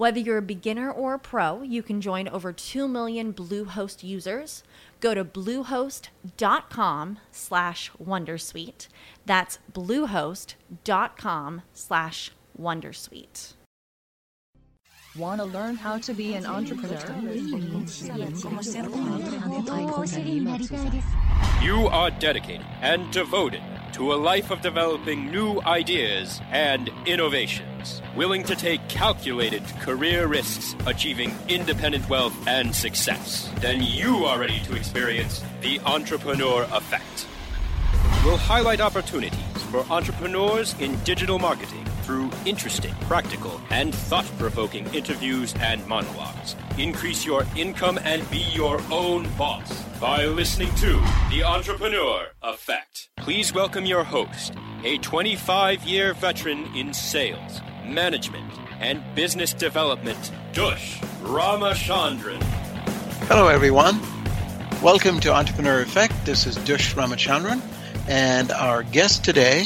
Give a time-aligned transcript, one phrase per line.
[0.00, 4.62] Whether you're a beginner or a pro, you can join over 2 million Bluehost users.
[4.98, 8.88] Go to bluehost.com slash wondersuite.
[9.26, 13.52] That's bluehost.com slash wondersuite.
[15.18, 17.14] Want to learn how to be an entrepreneur?
[21.62, 23.60] You are dedicated and devoted
[23.92, 30.74] to a life of developing new ideas and innovations, willing to take calculated career risks,
[30.86, 37.26] achieving independent wealth and success, then you are ready to experience the entrepreneur effect.
[38.24, 45.54] We'll highlight opportunities for entrepreneurs in digital marketing through interesting, practical, and thought provoking interviews
[45.60, 46.56] and monologues.
[46.78, 50.92] Increase your income and be your own boss by listening to
[51.30, 53.10] The Entrepreneur Effect.
[53.16, 61.00] Please welcome your host, a 25 year veteran in sales, management, and business development, Dush
[61.22, 62.42] Ramachandran.
[63.28, 64.00] Hello, everyone.
[64.82, 66.14] Welcome to Entrepreneur Effect.
[66.24, 67.60] This is Dush Ramachandran,
[68.08, 69.64] and our guest today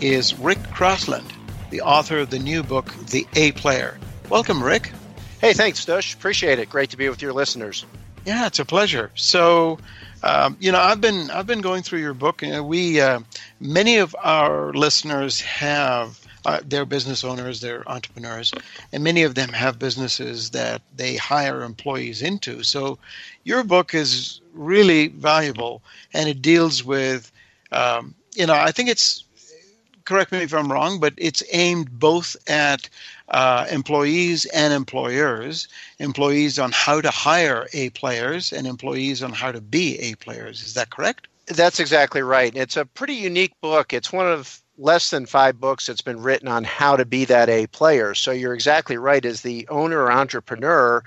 [0.00, 1.30] is Rick Crossland,
[1.74, 3.98] the author of the new book, The A Player.
[4.28, 4.92] Welcome, Rick.
[5.40, 6.14] Hey, thanks, Dush.
[6.14, 6.70] Appreciate it.
[6.70, 7.84] Great to be with your listeners.
[8.24, 9.10] Yeah, it's a pleasure.
[9.16, 9.80] So,
[10.22, 13.22] um, you know, I've been I've been going through your book, and we uh,
[13.58, 18.52] many of our listeners have uh, they're business owners, they're entrepreneurs,
[18.92, 22.62] and many of them have businesses that they hire employees into.
[22.62, 23.00] So,
[23.42, 27.32] your book is really valuable, and it deals with,
[27.72, 29.23] um, you know, I think it's
[30.04, 32.88] correct me if I'm wrong, but it's aimed both at
[33.28, 39.52] uh, employees and employers, employees on how to hire A players and employees on how
[39.52, 40.62] to be A players.
[40.62, 41.28] Is that correct?
[41.46, 42.54] That's exactly right.
[42.56, 43.92] It's a pretty unique book.
[43.92, 47.48] It's one of less than five books that's been written on how to be that
[47.48, 48.14] A player.
[48.14, 49.24] So you're exactly right.
[49.24, 51.02] As the owner or entrepreneur,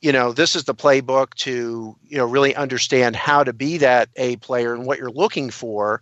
[0.00, 4.08] you know this is the playbook to you know really understand how to be that
[4.16, 6.00] a player and what you're looking for.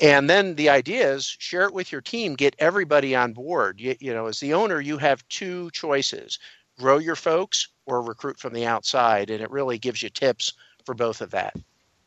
[0.00, 3.80] And then the idea is share it with your team get everybody on board.
[3.80, 6.38] You, you know as the owner you have two choices
[6.80, 9.30] grow your folks or recruit from the outside.
[9.30, 11.54] And it really gives you tips for both of that.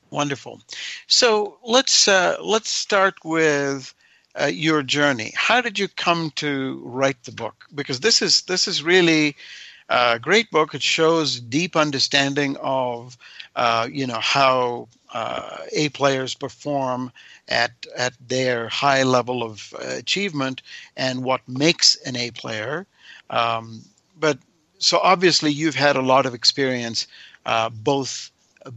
[0.09, 0.61] Wonderful.
[1.07, 3.93] So let's uh, let's start with
[4.39, 5.31] uh, your journey.
[5.35, 7.65] How did you come to write the book?
[7.73, 9.35] Because this is this is really
[9.93, 13.17] a great book it shows deep understanding of
[13.55, 17.11] uh, you know how uh, a players perform
[17.47, 20.61] at at their high level of achievement
[20.97, 22.87] and what makes an A player.
[23.29, 23.83] Um,
[24.19, 24.39] but
[24.79, 27.07] so obviously you've had a lot of experience
[27.45, 28.31] uh, both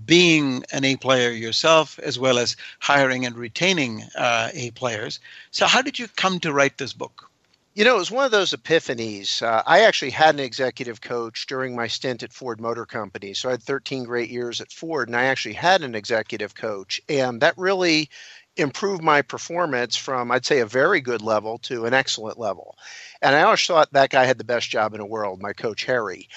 [0.04, 5.20] being an A player yourself as well as hiring and retaining uh, A players.
[5.50, 7.30] So how did you come to write this book?
[7.76, 9.42] You know, it was one of those epiphanies.
[9.42, 13.34] Uh, I actually had an executive coach during my stint at Ford Motor Company.
[13.34, 17.02] So I had 13 great years at Ford, and I actually had an executive coach.
[17.06, 18.08] And that really
[18.56, 22.78] improve my performance from I'd say a very good level to an excellent level.
[23.20, 25.84] And I always thought that guy had the best job in the world, my coach
[25.84, 26.30] Harry.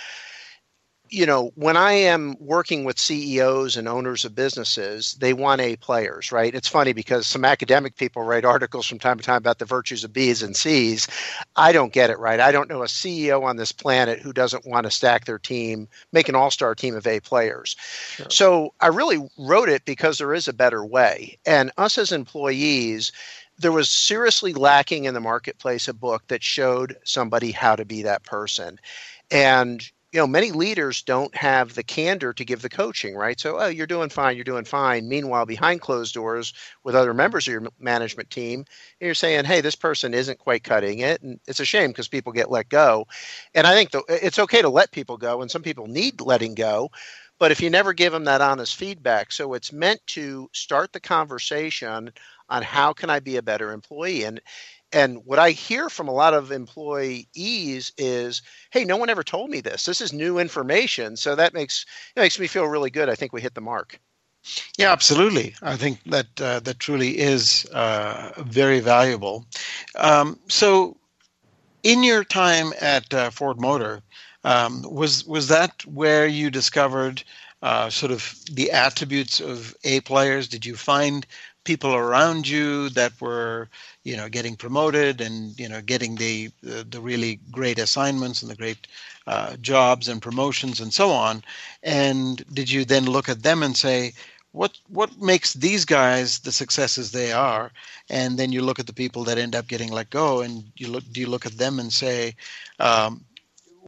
[1.09, 5.75] You know, when I am working with CEOs and owners of businesses, they want A
[5.77, 6.53] players, right?
[6.53, 10.03] It's funny because some academic people write articles from time to time about the virtues
[10.03, 11.07] of B's and C's.
[11.55, 12.39] I don't get it right.
[12.39, 15.87] I don't know a CEO on this planet who doesn't want to stack their team,
[16.11, 17.75] make an all star team of A players.
[17.79, 18.27] Sure.
[18.29, 21.37] So I really wrote it because there is a better way.
[21.45, 23.11] And us as employees,
[23.57, 28.03] there was seriously lacking in the marketplace a book that showed somebody how to be
[28.03, 28.79] that person.
[29.31, 33.39] And you know, many leaders don't have the candor to give the coaching, right?
[33.39, 35.07] So, oh, you're doing fine, you're doing fine.
[35.07, 36.53] Meanwhile, behind closed doors
[36.83, 38.65] with other members of your management team,
[38.99, 41.21] you're saying, hey, this person isn't quite cutting it.
[41.21, 43.05] And it's a shame because people get let go.
[43.53, 46.55] And I think the, it's okay to let people go, and some people need letting
[46.55, 46.89] go.
[47.37, 50.99] But if you never give them that honest feedback, so it's meant to start the
[50.99, 52.11] conversation
[52.49, 54.23] on how can I be a better employee?
[54.23, 54.41] And
[54.91, 58.41] and what I hear from a lot of employees is,
[58.71, 59.85] "Hey, no one ever told me this.
[59.85, 63.09] This is new information." So that makes it makes me feel really good.
[63.09, 63.99] I think we hit the mark.
[64.77, 65.55] Yeah, absolutely.
[65.61, 69.45] I think that uh, that truly is uh, very valuable.
[69.95, 70.97] Um, so,
[71.83, 74.01] in your time at uh, Ford Motor,
[74.43, 77.23] um, was was that where you discovered
[77.61, 80.47] uh, sort of the attributes of A players?
[80.47, 81.25] Did you find
[81.63, 83.69] people around you that were
[84.03, 88.49] you know getting promoted and you know getting the the, the really great assignments and
[88.49, 88.87] the great
[89.27, 91.43] uh, jobs and promotions and so on
[91.83, 94.13] and did you then look at them and say
[94.51, 97.71] what what makes these guys the successes they are
[98.09, 100.87] and then you look at the people that end up getting let go and you
[100.87, 102.33] look do you look at them and say
[102.79, 103.23] um,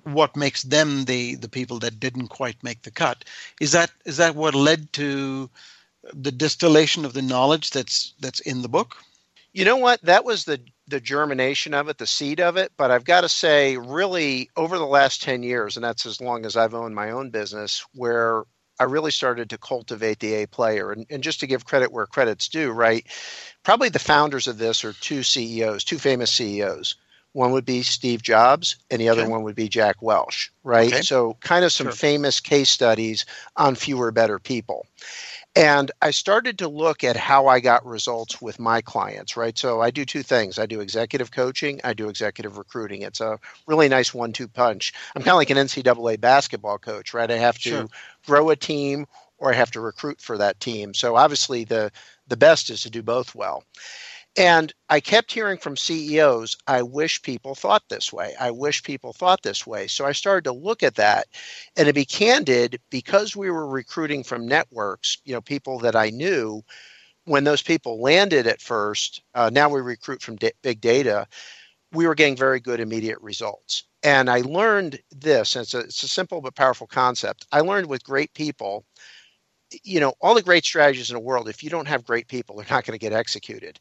[0.04, 3.26] what makes them the the people that didn't quite make the cut
[3.60, 5.50] is that is that what led to
[6.14, 8.96] the distillation of the knowledge that's that's in the book?
[9.54, 10.02] You know what?
[10.02, 12.72] That was the the germination of it, the seed of it.
[12.78, 16.46] But I've got to say, really, over the last ten years, and that's as long
[16.46, 18.44] as I've owned my own business, where
[18.80, 20.92] I really started to cultivate the A player.
[20.92, 23.06] And, and just to give credit where credit's due, right?
[23.64, 26.96] Probably the founders of this are two CEOs, two famous CEOs.
[27.34, 29.32] One would be Steve Jobs, and the other okay.
[29.32, 30.92] one would be Jack Welch, right?
[30.92, 31.02] Okay.
[31.02, 31.94] So, kind of some sure.
[31.94, 33.26] famous case studies
[33.56, 34.86] on fewer, better people.
[35.56, 39.58] And I started to look at how I got results with my clients, right?
[39.58, 43.02] So I do two things I do executive coaching, I do executive recruiting.
[43.02, 43.38] It's a
[43.68, 44.94] really nice one two punch.
[45.14, 47.30] I'm kind of like an NCAA basketball coach, right?
[47.30, 47.88] I have to sure.
[48.26, 49.08] grow a team
[49.40, 50.94] or I have to recruit for that team.
[50.94, 51.92] So obviously the
[52.30, 53.66] the best is to do both well.
[54.38, 58.34] And I kept hearing from CEOs, I wish people thought this way.
[58.40, 59.88] I wish people thought this way.
[59.88, 61.28] So I started to look at that.
[61.76, 66.12] And to be candid, because we were recruiting from networks, you know, people that I
[66.12, 66.62] knew,
[67.26, 71.28] when those people landed at first, uh, now we recruit from d- big data,
[71.94, 73.84] we were getting very good immediate results.
[74.04, 77.48] And I learned this, and it's a, it's a simple but powerful concept.
[77.52, 78.86] I learned with great people
[79.84, 82.56] you know all the great strategies in the world if you don't have great people
[82.56, 83.80] they're not going to get executed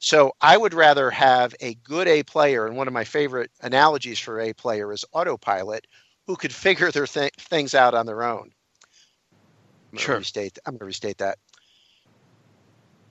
[0.00, 4.18] so I would rather have a good A player, and one of my favorite analogies
[4.18, 5.86] for A player is autopilot,
[6.26, 8.50] who could figure their th- things out on their own.
[9.92, 10.16] I'm sure.
[10.16, 11.38] Restate, I'm going to restate that.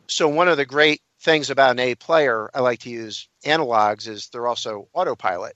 [0.08, 4.08] So one of the great things about an A player, I like to use analogs,
[4.08, 5.56] is they're also autopilot.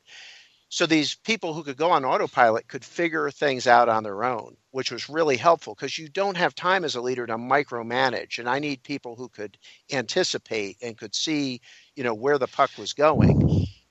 [0.74, 4.58] So these people who could go on autopilot could figure things out on their own,
[4.72, 8.40] which was really helpful because you don't have time as a leader to micromanage.
[8.40, 9.58] And I need people who could
[9.92, 11.62] anticipate and could see,
[11.96, 13.38] you know, where the puck was going.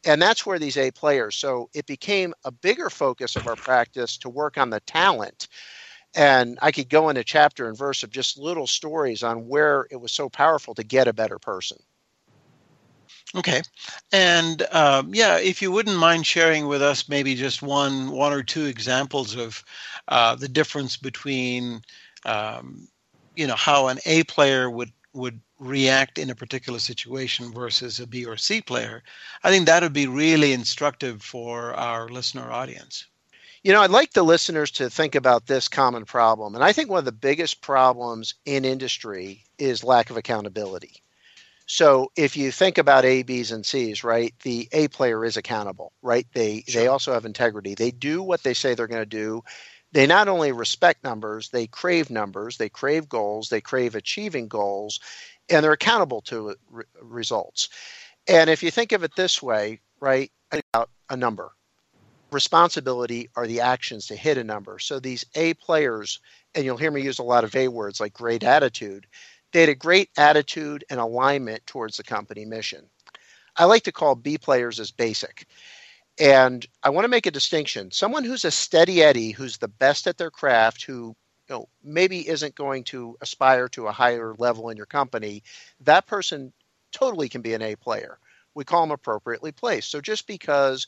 [0.05, 1.37] And that's where these A players.
[1.37, 5.49] So it became a bigger focus of our practice to work on the talent.
[6.15, 9.97] And I could go into chapter and verse of just little stories on where it
[10.01, 11.79] was so powerful to get a better person.
[13.35, 13.63] Okay,
[14.13, 18.43] and um, yeah, if you wouldn't mind sharing with us maybe just one, one or
[18.43, 19.65] two examples of
[20.09, 21.81] uh, the difference between,
[22.27, 22.89] um,
[23.35, 28.07] you know, how an A player would would react in a particular situation versus a
[28.07, 29.03] B or C player,
[29.45, 33.07] I think that would be really instructive for our listener audience.
[33.63, 36.91] You know, I'd like the listeners to think about this common problem, and I think
[36.91, 41.03] one of the biggest problems in industry is lack of accountability.
[41.67, 45.93] So if you think about A, B's, and C's, right, the A player is accountable,
[46.03, 46.27] right?
[46.33, 46.83] They sure.
[46.83, 47.75] they also have integrity.
[47.75, 49.43] They do what they say they're going to do.
[49.93, 55.01] They not only respect numbers, they crave numbers, they crave goals, they crave achieving goals,
[55.51, 57.69] and they're accountable to re- results.
[58.27, 61.53] And if you think of it this way, right, about a number,
[62.31, 64.79] responsibility are the actions to hit a number.
[64.79, 66.21] So these A players,
[66.55, 69.07] and you'll hear me use a lot of A words like great attitude
[69.53, 72.89] they had a great attitude and alignment towards the company mission.
[73.57, 75.47] I like to call B players as basic.
[76.19, 77.91] And I want to make a distinction.
[77.91, 81.15] Someone who's a steady Eddie, who's the best at their craft, who
[81.49, 85.43] you know maybe isn't going to aspire to a higher level in your company,
[85.81, 86.53] that person
[86.93, 88.19] totally can be an A player.
[88.55, 89.91] We call them appropriately placed.
[89.91, 90.87] So just because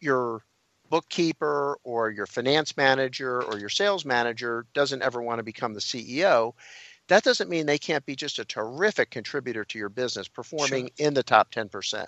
[0.00, 0.42] your
[0.88, 5.80] bookkeeper or your finance manager or your sales manager doesn't ever want to become the
[5.80, 6.52] CEO,
[7.10, 11.06] that doesn't mean they can't be just a terrific contributor to your business, performing sure.
[11.08, 12.06] in the top 10%.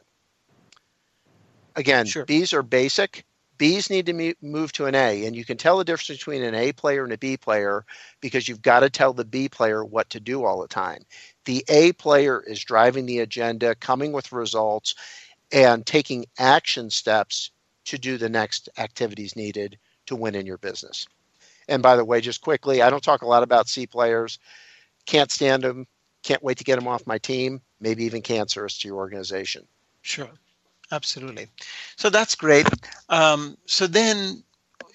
[1.74, 2.24] Again, sure.
[2.24, 3.24] B's are basic.
[3.58, 6.54] B's need to move to an A, and you can tell the difference between an
[6.54, 7.84] A player and a B player
[8.20, 11.02] because you've got to tell the B player what to do all the time.
[11.46, 14.94] The A player is driving the agenda, coming with results,
[15.50, 17.50] and taking action steps
[17.86, 21.08] to do the next activities needed to win in your business.
[21.68, 24.38] And by the way, just quickly, I don't talk a lot about C players.
[25.06, 25.86] Can't stand them.
[26.22, 27.60] Can't wait to get them off my team.
[27.80, 29.66] Maybe even cancerous to your organization.
[30.02, 30.30] Sure
[30.92, 31.48] absolutely.
[31.96, 32.68] So that's great.
[33.08, 34.44] Um, so then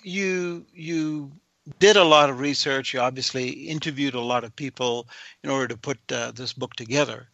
[0.03, 1.31] you you
[1.79, 2.93] did a lot of research.
[2.93, 5.09] You obviously interviewed a lot of people
[5.43, 7.27] in order to put uh, this book together,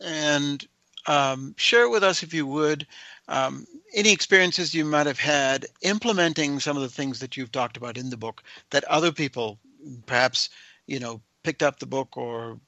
[0.00, 0.64] and
[1.06, 2.86] um, share with us, if you would,
[3.28, 7.76] um, any experiences you might have had implementing some of the things that you've talked
[7.76, 9.58] about in the book that other people,
[10.06, 10.50] perhaps,
[10.86, 12.58] you know, picked up the book or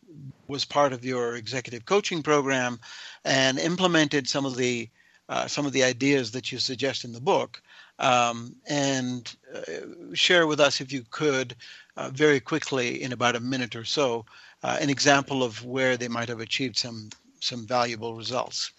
[0.49, 2.79] was part of your executive coaching program
[3.25, 4.89] and implemented some of the
[5.29, 7.63] uh, some of the ideas that you suggest in the book
[7.99, 11.55] um, and uh, share with us, if you could,
[11.97, 14.27] uh, very quickly in about a minute or so,
[14.63, 17.11] uh, an example of where they might have achieved some
[17.41, 18.73] some valuable results.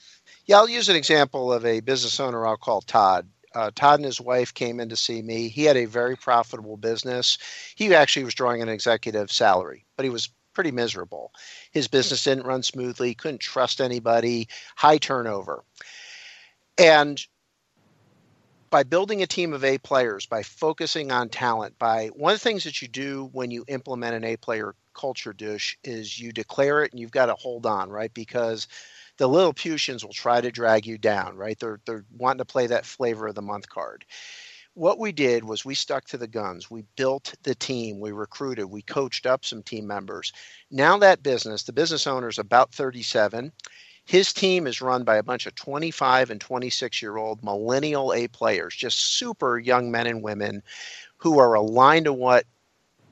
[0.46, 3.28] Yeah, I'll use an example of a business owner I'll call Todd.
[3.56, 5.48] Uh, Todd and his wife came in to see me.
[5.48, 7.38] He had a very profitable business.
[7.76, 11.32] He actually was drawing an executive salary, but he was pretty miserable.
[11.72, 15.64] His business didn't run smoothly, couldn't trust anybody, high turnover.
[16.78, 17.24] And
[18.70, 22.44] by building a team of A players, by focusing on talent, by one of the
[22.44, 26.84] things that you do when you implement an A player culture Dush is you declare
[26.84, 28.14] it and you've got to hold on, right?
[28.14, 28.68] Because
[29.18, 31.58] the Lilliputians will try to drag you down, right?
[31.60, 34.06] They're they're wanting to play that flavor of the month card.
[34.76, 36.72] What we did was we stuck to the guns.
[36.72, 38.00] We built the team.
[38.00, 38.66] We recruited.
[38.66, 40.34] We coached up some team members.
[40.72, 43.52] Now that business, the business owner is about 37.
[44.06, 48.28] His team is run by a bunch of 25 and 26 year old millennial A
[48.28, 50.64] players, just super young men and women
[51.18, 52.46] who are aligned to what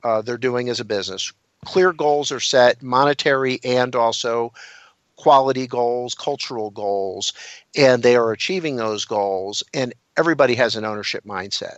[0.02, 1.32] uh, they're doing as a business.
[1.64, 4.52] Clear goals are set, monetary and also
[5.16, 7.32] quality goals, cultural goals,
[7.76, 9.62] and they are achieving those goals.
[9.74, 11.76] And everybody has an ownership mindset.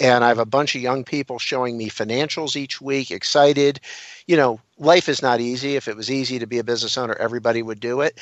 [0.00, 3.80] And I have a bunch of young people showing me financials each week, excited.
[4.26, 5.74] You know, life is not easy.
[5.74, 8.20] If it was easy to be a business owner, everybody would do it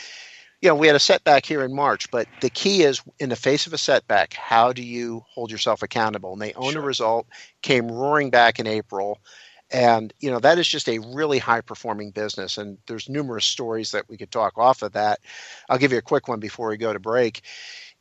[0.62, 3.36] you know, we had a setback here in March, but the key is in the
[3.36, 6.32] face of a setback, how do you hold yourself accountable?
[6.32, 6.82] And they own sure.
[6.82, 7.26] a result,
[7.62, 9.20] came roaring back in April.
[9.70, 12.56] And, you know, that is just a really high performing business.
[12.58, 15.20] And there's numerous stories that we could talk off of that.
[15.68, 17.42] I'll give you a quick one before we go to break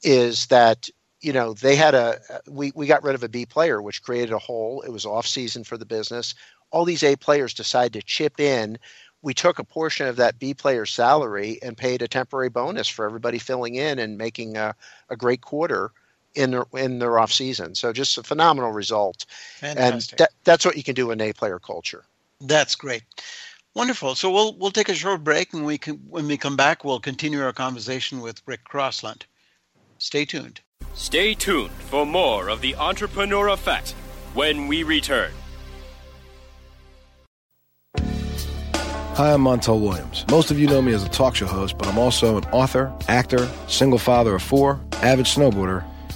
[0.04, 0.90] is that,
[1.22, 4.32] you know, they had a, we, we got rid of a B player, which created
[4.32, 4.84] a hole.
[4.86, 6.36] It was off season for the business.
[6.72, 8.78] All these A players decided to chip in
[9.26, 13.06] we took a portion of that B player's salary and paid a temporary bonus for
[13.06, 14.76] everybody filling in and making a,
[15.10, 15.92] a great quarter
[16.36, 17.76] in their in their off season.
[17.76, 19.26] So just a phenomenal result.
[19.58, 20.14] Fantastic.
[20.14, 22.06] And that, that's what you can do in A player culture.
[22.42, 23.04] That's great.
[23.74, 24.16] Wonderful.
[24.16, 27.00] So we'll we'll take a short break and we can when we come back we'll
[27.00, 29.26] continue our conversation with Rick Crossland.
[29.98, 30.62] Stay tuned.
[30.94, 33.92] Stay tuned for more of the entrepreneur effect
[34.34, 35.32] when we return.
[39.16, 40.26] Hi, I'm Montel Williams.
[40.30, 42.94] Most of you know me as a talk show host, but I'm also an author,
[43.08, 45.86] actor, single father of four, avid snowboarder,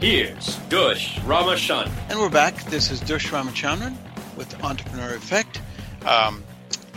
[0.00, 1.92] Here's Dush Ramachandran.
[2.08, 2.54] And we're back.
[2.70, 3.94] This is Dush Ramachandran
[4.34, 5.60] with Entrepreneur Effect.
[6.06, 6.42] Um,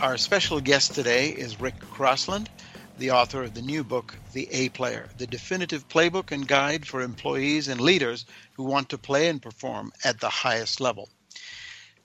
[0.00, 2.48] our special guest today is Rick Crossland,
[2.96, 7.02] the author of the new book, The A Player, the definitive playbook and guide for
[7.02, 11.10] employees and leaders who want to play and perform at the highest level.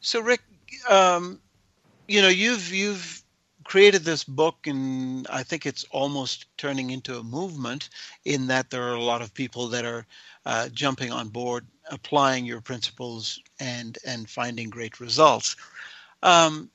[0.01, 0.41] So, Rick,
[0.89, 1.39] um,
[2.09, 3.23] you know, you've you've
[3.69, 7.89] created this book, and I think it's almost turning into a movement
[8.25, 10.07] in that there are a lot of people that are
[10.47, 15.55] uh, jumping on board, applying your principles, and and finding great results.
[16.23, 16.71] Um,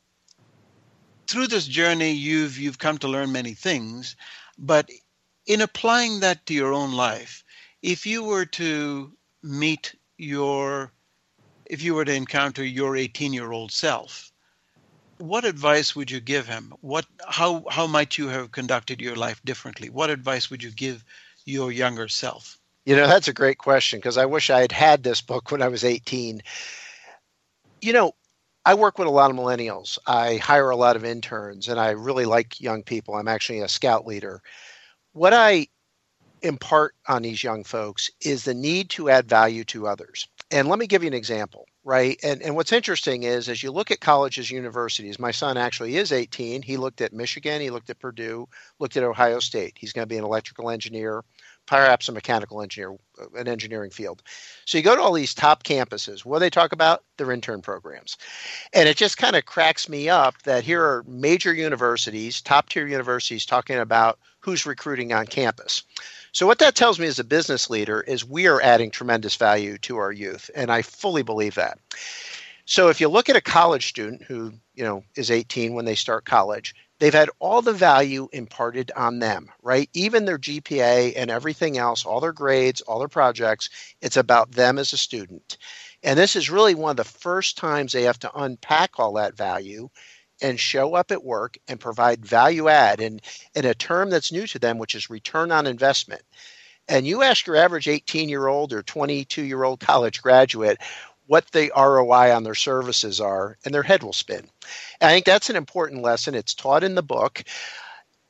[1.27, 4.15] through this journey, you've you've come to learn many things,
[4.57, 4.89] but
[5.47, 7.43] in applying that to your own life,
[7.83, 10.93] if you were to meet your,
[11.67, 14.31] if you were to encounter your 18-year-old self,
[15.19, 16.73] what advice would you give him?
[16.81, 19.91] What how how might you have conducted your life differently?
[19.91, 21.05] What advice would you give
[21.45, 22.59] your younger self?
[22.85, 25.63] You know, that's a great question because I wish I had had this book when
[25.63, 26.43] I was 18.
[27.81, 28.13] You know,
[28.67, 29.99] I work with a lot of millennials.
[30.07, 33.15] I hire a lot of interns and I really like young people.
[33.15, 34.43] I'm actually a scout leader.
[35.13, 35.69] What I
[36.43, 40.29] impart on these young folks is the need to add value to others.
[40.51, 42.19] And let me give you an example, right?
[42.23, 46.13] And and what's interesting is as you look at colleges, universities, my son actually is
[46.13, 46.63] 18.
[46.63, 49.75] He looked at Michigan, he looked at Purdue, looked at Ohio State.
[49.77, 51.23] He's going to be an electrical engineer
[51.67, 54.23] perhaps a mechanical engineer, uh, an engineering field.
[54.67, 56.25] So you go to all these top campuses.
[56.25, 57.05] What do they talk about?
[57.17, 58.17] Their intern programs.
[58.73, 62.87] And it just kind of cracks me up that here are major universities, top tier
[62.87, 65.85] universities, talking about who's recruiting on campus.
[66.35, 69.79] So what that tells me as a business leader is we are adding tremendous value
[69.79, 71.79] to our youth, and I fully believe that.
[72.67, 75.95] So if you look at a college student who, you know, is 18 when they
[75.95, 79.89] start college, they've had all the value imparted on them, right?
[79.93, 83.71] Even their GPA and everything else, all their grades, all their projects,
[84.01, 85.57] it's about them as a student.
[86.03, 89.37] And this is really one of the first times they have to unpack all that
[89.37, 89.89] value
[90.41, 93.21] and show up at work and provide value add and
[93.55, 96.23] in a term that's new to them, which is return on investment.
[96.89, 100.79] And you ask your average 18 year old or 22 year old college graduate,
[101.27, 104.47] what the ROI on their services are, and their head will spin.
[105.01, 106.35] And I think that's an important lesson.
[106.35, 107.43] It's taught in the book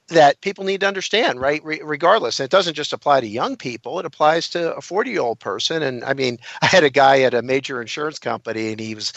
[0.08, 1.64] that people need to understand, right?
[1.64, 5.40] Re- regardless, and it doesn't just apply to young people; it applies to a forty-year-old
[5.40, 5.82] person.
[5.82, 9.12] And I mean, I had a guy at a major insurance company, and he was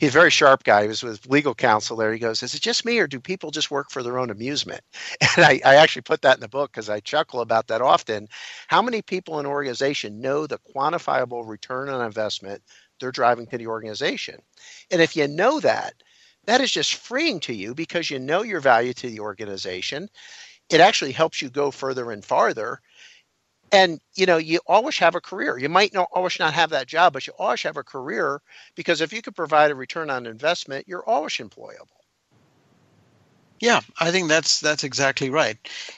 [0.00, 0.82] he's a very sharp guy.
[0.82, 2.12] He was with legal counsel there.
[2.12, 4.80] He goes, "Is it just me, or do people just work for their own amusement?"
[5.36, 8.28] And I, I actually put that in the book because I chuckle about that often.
[8.68, 12.62] How many people in an organization know the quantifiable return on investment
[13.00, 14.38] they're driving to the organization.
[14.90, 15.94] And if you know that,
[16.44, 20.08] that is just freeing to you because you know your value to the organization.
[20.68, 22.80] It actually helps you go further and farther.
[23.70, 25.58] And you know, you always have a career.
[25.58, 28.40] You might not always not have that job, but you always have a career
[28.74, 31.88] because if you could provide a return on investment, you're always employable.
[33.60, 35.56] Yeah, I think that's that's exactly right.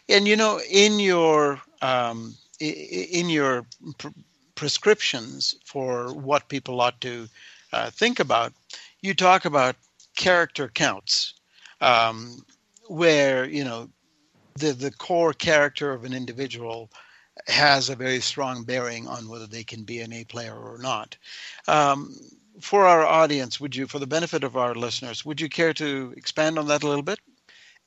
[0.08, 3.66] And you know, in your um, in your
[4.54, 7.28] prescriptions for what people ought to
[7.72, 8.52] uh, think about,
[9.00, 9.76] you talk about
[10.16, 11.34] character counts,
[11.80, 12.44] um,
[12.88, 13.88] where you know
[14.54, 16.90] the the core character of an individual
[17.48, 21.16] has a very strong bearing on whether they can be an A player or not.
[21.66, 22.14] Um,
[22.60, 26.14] for our audience, would you, for the benefit of our listeners, would you care to
[26.16, 27.18] expand on that a little bit?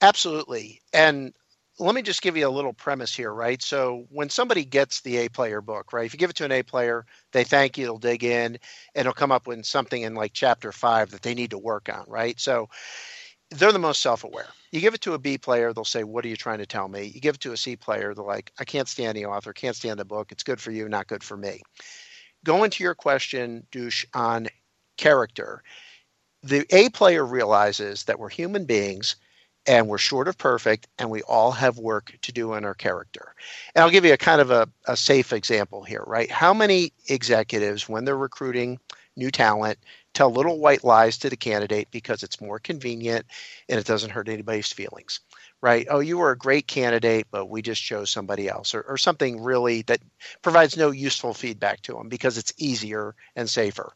[0.01, 0.81] Absolutely.
[0.93, 1.33] And
[1.79, 3.61] let me just give you a little premise here, right?
[3.61, 6.05] So when somebody gets the A player book, right?
[6.05, 8.59] If you give it to an A player, they thank you, they'll dig in, and
[8.95, 12.03] it'll come up with something in like chapter five that they need to work on,
[12.07, 12.39] right?
[12.39, 12.67] So
[13.51, 14.47] they're the most self-aware.
[14.71, 16.87] You give it to a B player, they'll say, "What are you trying to tell
[16.87, 19.53] me?" You give it to a C player, they're like, "I can't stand the author,
[19.53, 20.31] can't stand the book.
[20.31, 21.61] It's good for you, not good for me."
[22.43, 24.47] Going to your question, Dush, on
[24.97, 25.63] character,
[26.43, 29.15] the A player realizes that we're human beings
[29.67, 33.33] and we're short of perfect and we all have work to do in our character.
[33.75, 36.31] And i'll give you a kind of a, a safe example here right?
[36.31, 38.79] How many executives when they're recruiting
[39.15, 39.77] new talent
[40.13, 43.25] tell little white lies to the candidate because it's more convenient
[43.67, 45.19] and it doesn't hurt anybody's feelings
[45.61, 45.87] right?
[45.89, 49.43] Oh you were a great candidate but we just chose somebody else or, or something
[49.43, 50.01] really that
[50.41, 53.91] provides no useful feedback to them because it's easier and safer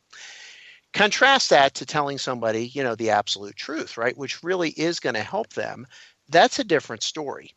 [0.93, 4.17] Contrast that to telling somebody, you know, the absolute truth, right?
[4.17, 5.87] Which really is going to help them.
[6.29, 7.53] That's a different story.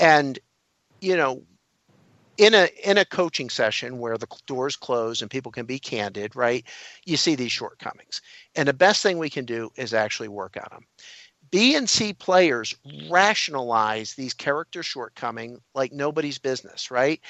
[0.00, 0.38] And,
[1.00, 1.42] you know,
[2.38, 6.34] in a in a coaching session where the doors close and people can be candid,
[6.34, 6.64] right?
[7.04, 8.20] You see these shortcomings.
[8.56, 10.86] And the best thing we can do is actually work on them.
[11.50, 12.74] B and C players
[13.10, 17.20] rationalize these character shortcomings like nobody's business, right?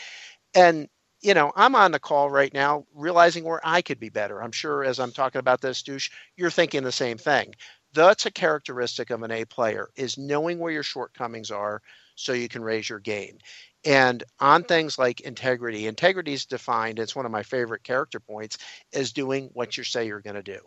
[0.54, 0.88] And
[1.22, 4.42] you know, I'm on the call right now realizing where I could be better.
[4.42, 7.54] I'm sure as I'm talking about this, Dush, you're thinking the same thing.
[7.94, 11.82] That's a characteristic of an A player is knowing where your shortcomings are
[12.14, 13.38] so you can raise your game.
[13.84, 14.68] And on mm-hmm.
[14.68, 18.58] things like integrity, integrity is defined, it's one of my favorite character points,
[18.92, 20.60] as doing what you say you're going to do.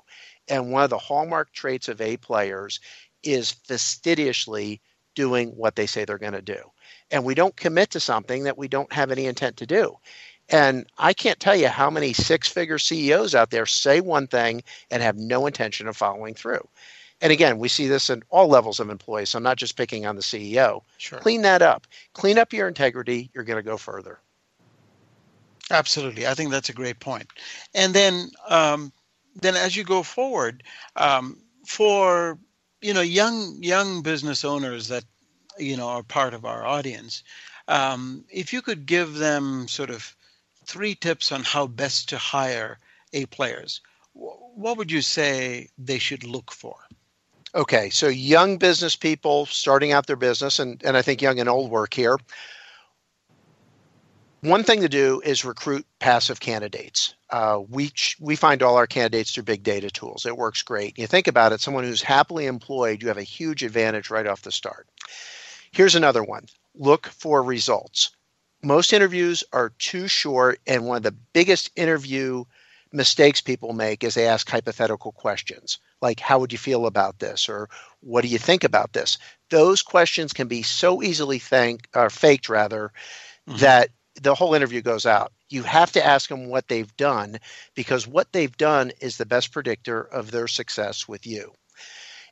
[0.47, 2.79] And one of the hallmark traits of A players
[3.23, 4.81] is fastidiously
[5.15, 6.59] doing what they say they're going to do.
[7.09, 9.95] And we don't commit to something that we don't have any intent to do.
[10.49, 14.63] And I can't tell you how many six figure CEOs out there say one thing
[14.91, 16.67] and have no intention of following through.
[17.21, 19.29] And again, we see this in all levels of employees.
[19.29, 20.81] So I'm not just picking on the CEO.
[20.97, 21.19] Sure.
[21.19, 21.87] Clean that up.
[22.13, 23.31] Clean up your integrity.
[23.33, 24.19] You're going to go further.
[25.71, 26.27] Absolutely.
[26.27, 27.27] I think that's a great point.
[27.73, 28.91] And then, um,
[29.35, 30.63] then as you go forward,
[30.95, 32.37] um, for
[32.81, 35.03] you know young young business owners that
[35.57, 37.23] you know are part of our audience,
[37.67, 40.15] um, if you could give them sort of
[40.65, 42.79] three tips on how best to hire
[43.13, 43.81] A players,
[44.13, 46.75] what would you say they should look for?
[47.53, 51.47] Okay, so young business people starting out their business, and, and I think young and
[51.47, 52.17] old work here.
[54.41, 57.15] One thing to do is recruit passive candidates.
[57.31, 60.25] Uh, we we find all our candidates through big data tools.
[60.25, 60.99] It works great.
[60.99, 64.43] You think about it, someone who's happily employed, you have a huge advantage right off
[64.43, 64.87] the start.
[65.71, 68.11] Here's another one: look for results
[68.65, 72.43] most interviews are too short and one of the biggest interview
[72.91, 77.47] mistakes people make is they ask hypothetical questions like how would you feel about this?
[77.49, 77.69] or
[78.01, 79.17] what do you think about this?
[79.49, 82.91] Those questions can be so easily think or faked rather
[83.47, 83.57] mm-hmm.
[83.59, 83.89] that
[84.21, 85.33] the whole interview goes out.
[85.49, 87.37] You have to ask them what they've done
[87.75, 91.53] because what they've done is the best predictor of their success with you.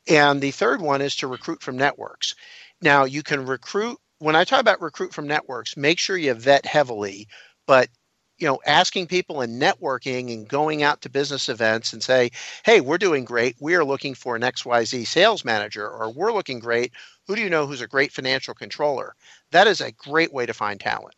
[0.08, 2.34] And the third one is to recruit from networks.
[2.80, 6.66] Now you can recruit when I talk about recruit from networks, make sure you vet
[6.66, 7.28] heavily,
[7.66, 7.88] but
[8.38, 12.30] you know, asking people and networking and going out to business events and say,
[12.64, 13.56] "Hey, we're doing great.
[13.60, 16.92] We are looking for an XYZ sales manager or we're looking great.
[17.26, 19.14] Who do you know who's a great financial controller?"
[19.52, 21.14] That is a great way to find talent.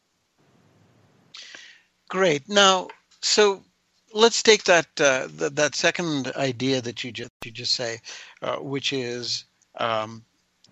[2.09, 2.49] Great.
[2.49, 2.89] Now,
[3.23, 3.65] so
[4.13, 7.99] let's take that uh, th- that second idea that you just you just say,
[8.43, 9.45] uh, which is
[9.79, 10.25] um,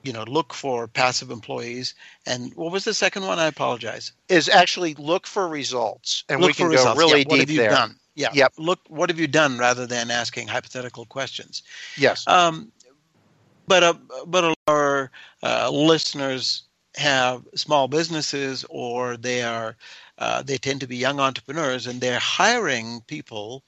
[0.05, 1.95] you know look for passive employees.
[2.27, 3.39] And what was the second one?
[3.39, 4.13] I apologize.
[4.29, 6.99] Is actually look for results and look we can go results.
[6.99, 7.71] really yeah, what deep have you there.
[7.71, 7.97] done?
[8.15, 8.31] Yeah.
[8.33, 8.53] Yep.
[8.59, 11.63] Look what have you done rather than asking hypothetical questions?
[11.97, 12.27] Yes.
[12.29, 12.71] Um,
[13.67, 13.95] but uh,
[14.27, 15.11] but our
[15.43, 16.63] uh, listeners
[16.97, 19.77] have small businesses or they are
[20.19, 23.65] uh, they tend to be young entrepreneurs and they're hiring people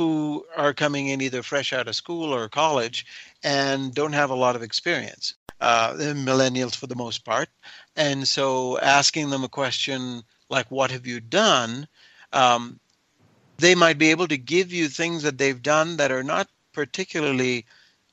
[0.00, 3.04] who are coming in either fresh out of school or college
[3.42, 7.50] and don't have a lot of experience uh, millennials for the most part.
[7.96, 11.86] And so asking them a question like, What have you done?
[12.32, 12.80] Um,
[13.58, 17.66] they might be able to give you things that they've done that are not particularly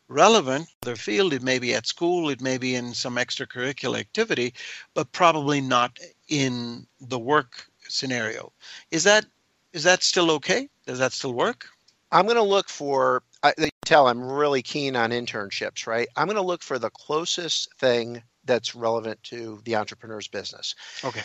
[0.09, 1.31] relevant to their field.
[1.31, 4.53] It may be at school, it may be in some extracurricular activity,
[4.93, 5.97] but probably not
[6.27, 8.51] in the work scenario.
[8.91, 9.25] Is that
[9.71, 10.67] is that still okay?
[10.85, 11.69] Does that still work?
[12.11, 16.07] I'm going to look for I, you tell I'm really keen on internships, right?
[16.15, 20.75] I'm going to look for the closest thing that's relevant to the entrepreneur's business.
[21.03, 21.23] Okay.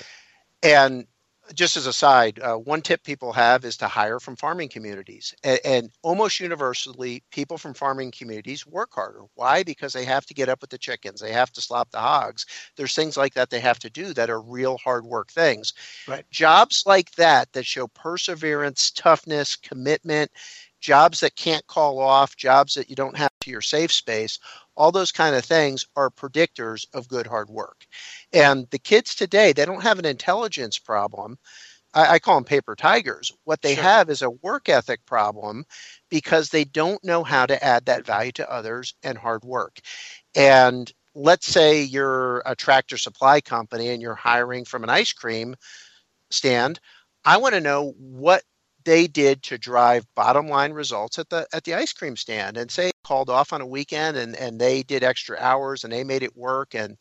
[0.62, 1.06] And
[1.54, 5.34] just as a side, uh, one tip people have is to hire from farming communities.
[5.42, 9.22] And, and, almost universally, people from farming communities work harder.
[9.34, 9.64] Why?
[9.64, 12.46] Because they have to get up with the chickens, they have to slop the hogs.
[12.76, 15.72] There's things like that they have to do that are real hard work things.
[16.06, 16.24] Right.
[16.30, 20.30] Jobs like that that show perseverance, toughness, commitment,
[20.82, 24.38] jobs that can't call off, jobs that you don't have to your safe space,
[24.76, 27.86] all those kind of things are predictors of good hard work.
[28.32, 31.38] And the kids today, they don't have an intelligence problem.
[31.94, 33.32] I, I call them paper tigers.
[33.44, 33.84] What they sure.
[33.84, 35.64] have is a work ethic problem
[36.10, 39.78] because they don't know how to add that value to others and hard work.
[40.34, 45.54] And let's say you're a tractor supply company and you're hiring from an ice cream
[46.30, 46.80] stand.
[47.24, 48.42] I want to know what
[48.84, 52.56] they did to drive bottom line results at the at the ice cream stand.
[52.56, 56.04] And say called off on a weekend and and they did extra hours and they
[56.04, 56.96] made it work and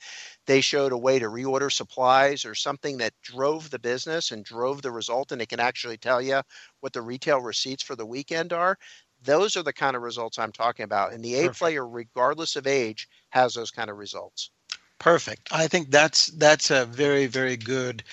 [0.47, 4.81] they showed a way to reorder supplies or something that drove the business and drove
[4.81, 6.41] the result and it can actually tell you
[6.79, 8.77] what the retail receipts for the weekend are
[9.23, 11.13] those are the kind of results i'm talking about.
[11.13, 14.49] And the a player regardless of age has those kind of results.
[14.97, 15.49] Perfect.
[15.51, 18.03] I think that's that's a very very good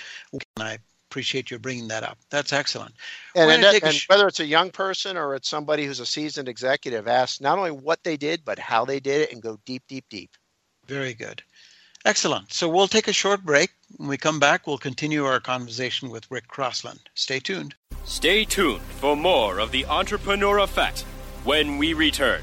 [0.58, 0.78] i
[1.10, 2.18] appreciate you bringing that up.
[2.30, 2.94] That's excellent.
[3.34, 6.48] And, and, and sh- whether it's a young person or it's somebody who's a seasoned
[6.48, 9.82] executive, ask not only what they did, but how they did it and go deep,
[9.88, 10.30] deep, deep.
[10.86, 11.42] Very good.
[12.04, 12.52] Excellent.
[12.52, 13.70] So we'll take a short break.
[13.96, 17.00] When we come back, we'll continue our conversation with Rick Crossland.
[17.14, 17.74] Stay tuned.
[18.04, 21.00] Stay tuned for more of the Entrepreneur Effect
[21.44, 22.42] when we return.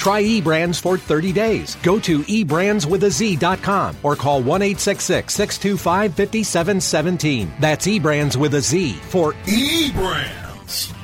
[0.00, 1.76] Try eBrands for 30 days.
[1.82, 7.52] Go to eBrandsWithAZ.com or call 1 625 5717.
[7.60, 10.94] That's eBrands with a Z for eBrands.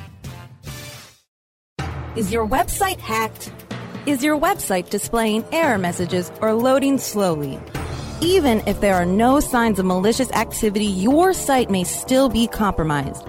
[2.16, 3.52] Is your website hacked?
[4.06, 7.60] Is your website displaying error messages or loading slowly?
[8.22, 13.28] Even if there are no signs of malicious activity, your site may still be compromised.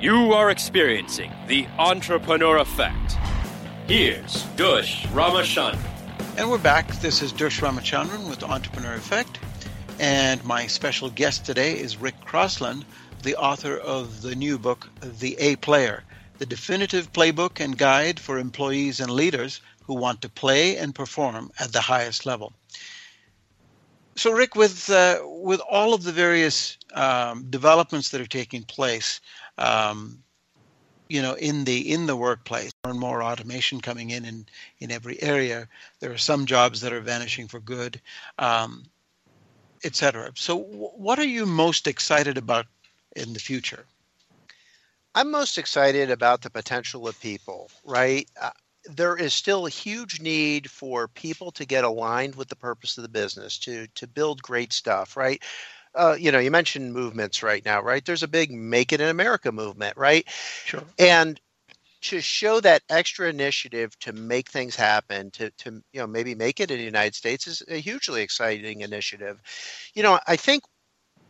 [0.00, 3.16] You are experiencing the entrepreneur effect.
[3.88, 5.80] Here's Dush Ramachandran.
[6.38, 6.86] And we're back.
[7.00, 9.40] This is Dush Ramachandran with Entrepreneur Effect.
[9.98, 12.84] And my special guest today is Rick Crossland,
[13.24, 16.04] the author of the new book, The A Player,
[16.38, 21.50] the definitive playbook and guide for employees and leaders who want to play and perform
[21.58, 22.52] at the highest level.
[24.16, 29.20] So, Rick, with uh, with all of the various um, developments that are taking place,
[29.58, 30.22] um,
[31.08, 34.46] you know, in the in the workplace, more and more automation coming in in,
[34.78, 35.68] in every area.
[36.00, 38.00] There are some jobs that are vanishing for good,
[38.38, 38.84] um,
[39.84, 40.32] et cetera.
[40.36, 42.66] So, w- what are you most excited about
[43.16, 43.86] in the future?
[45.14, 48.28] I'm most excited about the potential of people, right?
[48.86, 53.02] There is still a huge need for people to get aligned with the purpose of
[53.02, 55.42] the business to to build great stuff right?
[55.94, 58.04] Uh, you know you mentioned movements right now right?
[58.04, 60.26] There's a big make it in america movement right?
[60.64, 60.82] Sure.
[60.98, 61.40] And
[62.02, 66.60] to show that extra initiative to make things happen to to you know maybe make
[66.60, 69.40] it in the united states is a hugely exciting initiative.
[69.94, 70.62] You know i think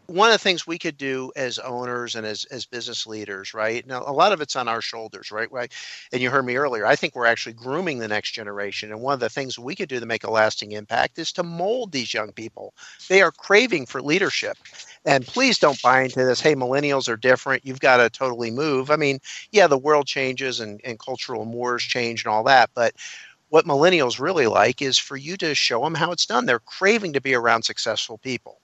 [0.07, 3.87] one of the things we could do as owners and as, as business leaders, right?
[3.87, 5.51] Now, a lot of it's on our shoulders, right?
[5.51, 5.73] Right.
[6.13, 6.87] And you heard me earlier.
[6.87, 8.91] I think we're actually grooming the next generation.
[8.91, 11.43] And one of the things we could do to make a lasting impact is to
[11.43, 12.75] mold these young people.
[13.09, 14.59] They are craving for leadership.
[15.05, 17.65] And please don't buy into this, hey, millennials are different.
[17.65, 18.91] You've got to totally move.
[18.91, 19.21] I mean,
[19.53, 22.71] yeah, the world changes and, and cultural mores change and all that.
[22.75, 22.95] But
[23.49, 26.47] what millennials really like is for you to show them how it's done.
[26.47, 28.61] They're craving to be around successful people.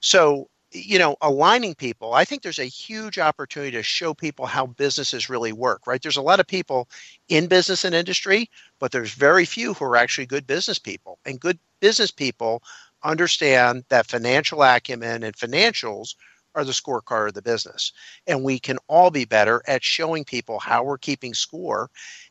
[0.00, 4.66] So you know, aligning people, I think there's a huge opportunity to show people how
[4.66, 6.02] businesses really work, right?
[6.02, 6.88] There's a lot of people
[7.28, 8.50] in business and industry,
[8.80, 11.18] but there's very few who are actually good business people.
[11.24, 12.62] And good business people
[13.04, 16.14] understand that financial acumen and financials
[16.54, 17.92] are the scorecard of the business.
[18.26, 21.90] And we can all be better at showing people how we're keeping score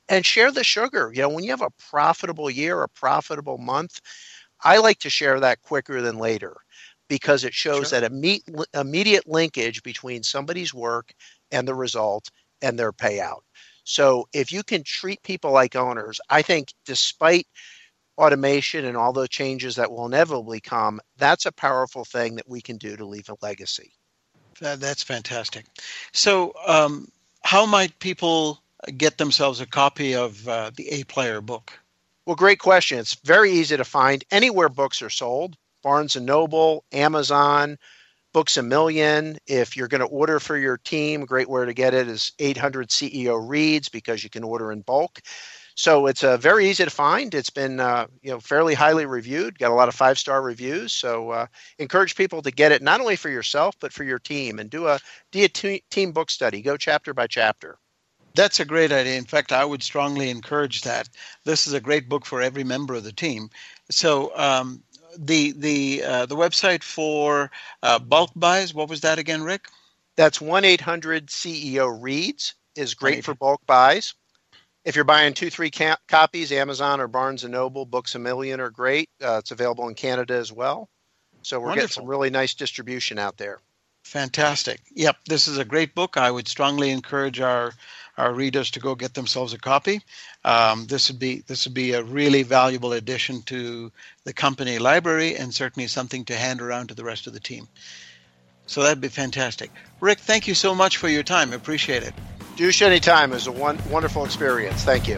[0.10, 1.12] and share the sugar.
[1.14, 4.02] You know, when you have a profitable year, a profitable month,
[4.64, 6.56] I like to share that quicker than later
[7.08, 8.02] because it shows sure.
[8.02, 11.14] that immediate, immediate linkage between somebody's work
[11.52, 12.30] and the result
[12.62, 13.42] and their payout.
[13.84, 17.48] So if you can treat people like owners, I think despite
[18.18, 22.62] automation and all the changes that will inevitably come, that's a powerful thing that we
[22.62, 23.94] can do to leave a legacy.
[24.62, 25.66] That, that's fantastic.
[26.14, 27.10] So, um,
[27.44, 28.62] how might people
[28.98, 31.74] get themselves a copy of uh, the A Player book?
[32.26, 32.98] Well, great question.
[32.98, 35.58] It's very easy to find anywhere books are sold.
[35.86, 37.78] Barnes and Noble, Amazon,
[38.34, 39.38] Books a Million.
[39.46, 42.90] If you're going to order for your team, great way to get it is 800
[42.90, 45.22] CEO Reads because you can order in bulk.
[45.76, 47.36] So it's uh, very easy to find.
[47.36, 49.60] It's been uh, you know fairly highly reviewed.
[49.60, 50.92] Got a lot of five star reviews.
[50.92, 54.58] So uh, encourage people to get it not only for yourself but for your team
[54.58, 55.00] and do a
[55.32, 56.64] do a t- team book study.
[56.64, 57.78] Go chapter by chapter.
[58.34, 59.18] That's a great idea.
[59.18, 61.08] In fact, I would strongly encourage that.
[61.46, 63.50] This is a great book for every member of the team.
[63.90, 64.84] So um,
[65.18, 67.52] the the uh, the website for
[67.84, 68.74] uh, bulk buys.
[68.74, 69.68] What was that again, Rick?
[70.18, 74.14] That's one eight hundred CEO reads is great for bulk buys.
[74.86, 78.60] If you're buying two three ca- copies, Amazon or Barnes and Noble, Books a Million
[78.60, 79.10] are great.
[79.24, 80.90] Uh, it's available in Canada as well.
[81.44, 81.74] So we're Wonderful.
[81.74, 83.60] getting some really nice distribution out there.
[84.06, 84.82] Fantastic.
[84.94, 86.16] Yep, this is a great book.
[86.16, 87.74] I would strongly encourage our
[88.18, 90.00] our readers to go get themselves a copy.
[90.46, 93.92] Um, this would be this would be a really valuable addition to
[94.24, 97.68] the company library and certainly something to hand around to the rest of the team.
[98.68, 99.72] So that'd be fantastic.
[100.00, 101.52] Rick, thank you so much for your time.
[101.52, 102.14] Appreciate it.
[102.58, 103.32] Dush anytime.
[103.32, 104.84] Was a one, wonderful experience.
[104.84, 105.18] Thank you.